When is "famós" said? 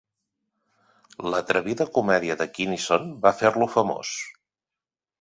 3.79-4.19